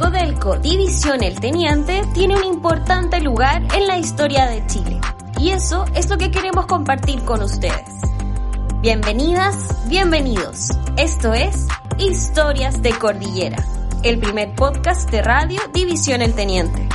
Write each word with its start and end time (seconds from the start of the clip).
cbp.gov/careers. 0.00 0.10
Codelco 0.10 0.56
División 0.56 1.22
El 1.22 1.38
Teniente 1.38 2.02
tiene 2.14 2.36
un 2.36 2.44
importante 2.44 3.20
lugar 3.20 3.62
en 3.74 3.86
la 3.86 3.98
historia 3.98 4.46
de 4.46 4.66
Chile. 4.66 5.00
Y 5.38 5.50
eso 5.50 5.84
es 5.94 6.08
lo 6.08 6.16
que 6.16 6.30
queremos 6.30 6.66
compartir 6.66 7.22
con 7.22 7.42
ustedes. 7.42 8.00
Bienvenidas, 8.80 9.88
bienvenidos. 9.88 10.70
Esto 10.96 11.34
es 11.34 11.66
Historias 11.98 12.82
de 12.82 12.92
Cordillera, 12.92 13.62
el 14.02 14.18
primer 14.18 14.54
podcast 14.54 15.10
de 15.10 15.22
radio 15.22 15.60
División 15.72 16.22
El 16.22 16.34
Teniente. 16.34 16.89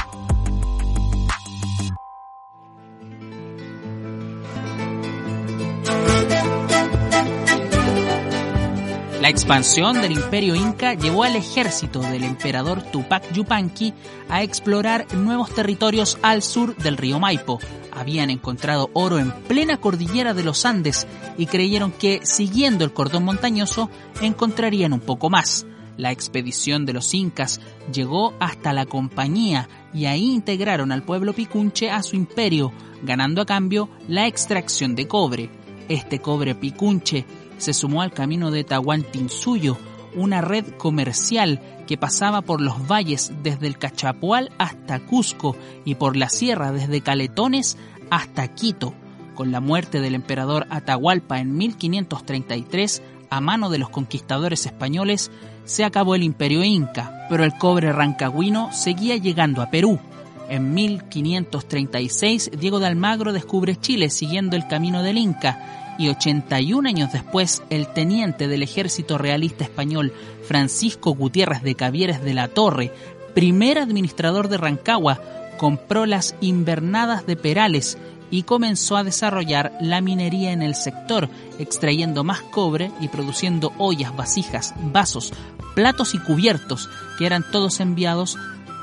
La 9.25 9.31
expansión 9.31 10.03
del 10.03 10.11
imperio 10.11 10.53
inca 10.53 10.93
llevó 10.93 11.23
al 11.23 11.35
ejército 11.35 11.99
del 11.99 12.23
emperador 12.23 12.83
Tupac 12.83 13.33
Yupanqui 13.33 13.91
a 14.29 14.43
explorar 14.43 15.07
nuevos 15.15 15.49
territorios 15.49 16.19
al 16.21 16.43
sur 16.43 16.75
del 16.75 16.95
río 16.95 17.19
Maipo. 17.19 17.59
Habían 17.91 18.29
encontrado 18.29 18.91
oro 18.93 19.17
en 19.17 19.31
plena 19.31 19.77
cordillera 19.77 20.35
de 20.35 20.43
los 20.43 20.63
Andes 20.63 21.07
y 21.39 21.47
creyeron 21.47 21.91
que, 21.91 22.19
siguiendo 22.21 22.85
el 22.85 22.93
cordón 22.93 23.25
montañoso, 23.25 23.89
encontrarían 24.21 24.93
un 24.93 24.99
poco 24.99 25.31
más. 25.31 25.65
La 25.97 26.11
expedición 26.11 26.85
de 26.85 26.93
los 26.93 27.11
incas 27.15 27.61
llegó 27.91 28.35
hasta 28.39 28.73
la 28.73 28.85
compañía 28.85 29.67
y 29.91 30.05
ahí 30.05 30.33
integraron 30.33 30.91
al 30.91 31.01
pueblo 31.01 31.33
picunche 31.33 31.89
a 31.89 32.03
su 32.03 32.15
imperio, 32.15 32.71
ganando 33.01 33.41
a 33.41 33.47
cambio 33.47 33.89
la 34.07 34.27
extracción 34.27 34.93
de 34.93 35.07
cobre. 35.07 35.49
Este 35.89 36.19
cobre 36.19 36.53
picunche 36.53 37.25
se 37.57 37.73
sumó 37.73 38.01
al 38.01 38.11
camino 38.11 38.51
de 38.51 38.63
Tahuantinsuyo, 38.63 39.77
una 40.15 40.41
red 40.41 40.65
comercial 40.77 41.61
que 41.87 41.97
pasaba 41.97 42.41
por 42.41 42.61
los 42.61 42.87
valles 42.87 43.31
desde 43.43 43.67
el 43.67 43.77
Cachapual 43.77 44.51
hasta 44.57 44.99
Cusco 44.99 45.55
y 45.83 45.95
por 45.95 46.15
la 46.15 46.29
sierra 46.29 46.71
desde 46.71 47.01
Caletones 47.01 47.77
hasta 48.09 48.47
Quito. 48.47 48.93
Con 49.35 49.51
la 49.51 49.59
muerte 49.59 49.99
del 49.99 50.15
emperador 50.15 50.65
Atahualpa 50.69 51.39
en 51.39 51.57
1533, 51.57 53.01
a 53.29 53.41
mano 53.41 53.69
de 53.69 53.79
los 53.79 53.89
conquistadores 53.89 54.65
españoles, 54.65 55.31
se 55.65 55.83
acabó 55.83 56.15
el 56.15 56.23
imperio 56.23 56.63
inca, 56.63 57.27
pero 57.29 57.43
el 57.43 57.57
cobre 57.57 57.91
rancagüino 57.91 58.71
seguía 58.71 59.17
llegando 59.17 59.61
a 59.61 59.69
Perú. 59.69 59.99
En 60.49 60.73
1536, 60.73 62.51
Diego 62.59 62.79
de 62.79 62.87
Almagro 62.87 63.33
descubre 63.33 63.75
Chile 63.75 64.09
siguiendo 64.09 64.55
el 64.55 64.67
camino 64.67 65.01
del 65.03 65.17
Inca 65.17 65.95
y 65.97 66.09
81 66.09 66.87
años 66.87 67.11
después, 67.13 67.63
el 67.69 67.87
teniente 67.87 68.47
del 68.47 68.63
ejército 68.63 69.17
realista 69.17 69.63
español 69.63 70.13
Francisco 70.47 71.15
Gutiérrez 71.15 71.63
de 71.63 71.75
Cavieres 71.75 72.23
de 72.23 72.33
la 72.33 72.47
Torre, 72.47 72.91
primer 73.33 73.79
administrador 73.79 74.49
de 74.49 74.57
Rancagua, 74.57 75.21
compró 75.57 76.05
las 76.05 76.35
invernadas 76.41 77.25
de 77.25 77.35
Perales 77.37 77.97
y 78.29 78.43
comenzó 78.43 78.97
a 78.97 79.03
desarrollar 79.03 79.71
la 79.79 80.01
minería 80.01 80.51
en 80.51 80.61
el 80.61 80.75
sector, 80.75 81.29
extrayendo 81.59 82.23
más 82.23 82.41
cobre 82.41 82.91
y 82.99 83.07
produciendo 83.07 83.71
ollas, 83.77 84.15
vasijas, 84.15 84.73
vasos, 84.91 85.31
platos 85.75 86.13
y 86.13 86.19
cubiertos, 86.19 86.89
que 87.17 87.25
eran 87.25 87.45
todos 87.51 87.79
enviados 87.79 88.37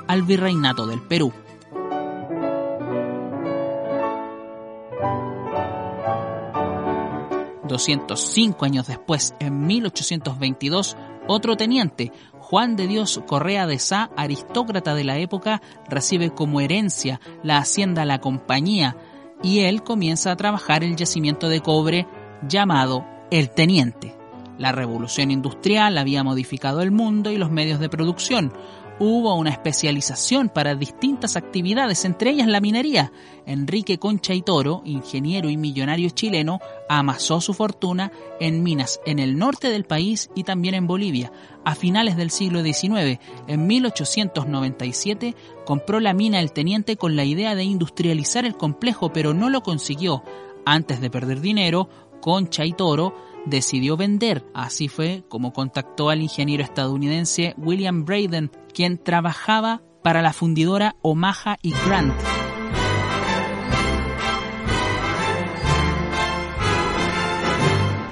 al 0.07 0.23
virreinato 0.23 0.87
del 0.87 1.01
Perú. 1.01 1.33
205 7.73 8.65
años 8.65 8.87
después, 8.87 9.35
en 9.41 9.67
1822, 9.67 10.97
otro 11.27 11.57
teniente, 11.57 12.13
Juan 12.39 12.77
de 12.77 12.87
Dios 12.87 13.21
Correa 13.27 13.67
de 13.67 13.79
Sá, 13.79 14.11
aristócrata 14.17 14.95
de 14.95 15.05
la 15.05 15.19
época, 15.19 15.63
recibe 15.89 16.31
como 16.31 16.61
herencia 16.61 17.21
la 17.43 17.59
hacienda 17.59 18.05
La 18.05 18.21
Compañía 18.21 18.97
y 19.43 19.61
él 19.61 19.83
comienza 19.83 20.31
a 20.31 20.37
trabajar 20.37 20.85
el 20.85 20.97
yacimiento 20.97 21.49
de 21.49 21.61
cobre 21.61 22.07
llamado 22.47 23.07
El 23.31 23.51
Teniente. 23.51 24.15
La 24.59 24.71
revolución 24.71 25.31
industrial 25.31 25.97
había 25.97 26.23
modificado 26.23 26.83
el 26.83 26.91
mundo 26.91 27.31
y 27.31 27.39
los 27.39 27.51
medios 27.51 27.81
de 27.81 27.89
producción, 27.89 28.53
hubo 28.99 29.35
una 29.35 29.51
especialización 29.51 30.49
para 30.49 30.75
distintas 30.75 31.37
actividades, 31.37 32.05
entre 32.05 32.31
ellas 32.31 32.47
la 32.47 32.61
minería. 32.61 33.13
Enrique 33.47 33.99
Concha 33.99 34.35
y 34.35 34.43
Toro, 34.43 34.83
ingeniero 34.85 35.51
y 35.51 35.57
millonario 35.57 36.11
chileno, 36.11 36.61
amasó 36.89 37.41
su 37.41 37.55
fortuna 37.55 38.13
en 38.41 38.63
minas 38.63 39.01
en 39.07 39.19
el 39.19 39.37
norte 39.37 39.69
del 39.69 39.85
país 39.85 40.31
y 40.35 40.45
también 40.45 40.75
en 40.75 40.87
Bolivia. 40.87 41.33
A 41.65 41.75
finales 41.75 42.17
del 42.17 42.31
siglo 42.31 42.63
XIX, 42.63 43.19
en 43.47 43.67
1897, 43.67 45.35
compró 45.65 46.01
la 46.01 46.15
mina 46.15 46.41
El 46.41 46.53
Teniente 46.53 46.97
con 46.97 47.17
la 47.17 47.25
idea 47.25 47.55
de 47.55 47.65
industrializar 47.65 48.45
el 48.45 48.57
complejo, 48.57 49.13
pero 49.13 49.35
no 49.35 49.51
lo 49.51 49.63
consiguió. 49.63 50.23
Antes 50.65 51.01
de 51.01 51.11
perder 51.11 51.41
dinero, 51.41 51.89
Concha 52.21 52.65
y 52.65 52.73
Toro 52.73 53.32
decidió 53.47 53.97
vender. 53.97 54.45
Así 54.55 54.89
fue 54.89 55.25
como 55.29 55.53
contactó 55.53 56.11
al 56.11 56.23
ingeniero 56.23 56.63
estadounidense 56.63 57.55
William 57.57 58.05
Braden, 58.05 58.51
quien 58.73 58.99
trabajaba 58.99 59.83
para 60.03 60.23
la 60.23 60.33
fundidora 60.33 60.97
Omaha 61.03 61.57
y 61.63 61.73
Grant. 61.87 62.15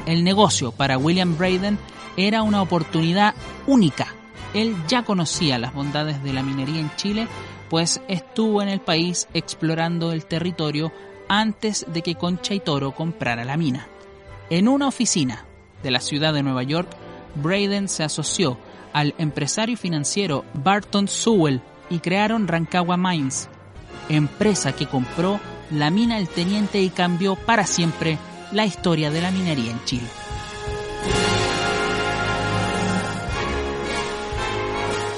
El 0.06 0.24
negocio 0.24 0.72
para 0.72 0.98
William 0.98 1.36
Braden 1.38 1.78
era 2.16 2.42
una 2.42 2.62
oportunidad 2.62 3.34
única. 3.66 4.08
Él 4.54 4.74
ya 4.88 5.04
conocía 5.04 5.58
las 5.58 5.72
bondades 5.72 6.22
de 6.24 6.32
la 6.32 6.42
minería 6.42 6.80
en 6.80 6.90
Chile, 6.96 7.28
pues 7.68 8.02
estuvo 8.08 8.60
en 8.62 8.68
el 8.68 8.80
país 8.80 9.28
explorando 9.34 10.10
el 10.10 10.26
territorio 10.26 10.92
antes 11.28 11.86
de 11.92 12.02
que 12.02 12.16
Concha 12.16 12.54
y 12.54 12.60
Toro 12.60 12.92
comprara 12.92 13.44
la 13.44 13.56
mina. 13.56 13.86
En 14.50 14.66
una 14.66 14.88
oficina 14.88 15.44
de 15.84 15.92
la 15.92 16.00
ciudad 16.00 16.34
de 16.34 16.42
Nueva 16.42 16.64
York, 16.64 16.88
Braden 17.36 17.88
se 17.88 18.02
asoció 18.02 18.58
al 18.92 19.14
empresario 19.16 19.76
financiero 19.76 20.44
Barton 20.54 21.06
Sewell 21.06 21.62
y 21.88 22.00
crearon 22.00 22.48
Rancagua 22.48 22.96
Mines, 22.96 23.48
empresa 24.08 24.72
que 24.72 24.88
compró 24.88 25.38
la 25.70 25.90
mina 25.90 26.18
El 26.18 26.28
Teniente 26.28 26.82
y 26.82 26.90
cambió 26.90 27.36
para 27.36 27.64
siempre 27.64 28.18
la 28.50 28.66
historia 28.66 29.12
de 29.12 29.20
la 29.20 29.30
minería 29.30 29.70
en 29.70 29.84
Chile. 29.84 30.08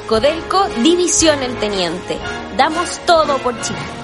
Codelco 0.07 0.69
División 0.83 1.43
El 1.43 1.57
Teniente. 1.57 2.19
Damos 2.59 3.01
todo 3.07 3.39
por 3.39 3.59
Chile. 3.63 4.02